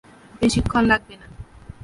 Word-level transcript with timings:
বেশিক্ষণ 0.41 0.83
লাগবে 0.91 1.15
না। 1.21 1.27